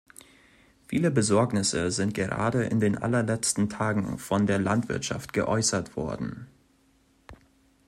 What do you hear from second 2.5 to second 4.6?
in den allerletzten Tagen von der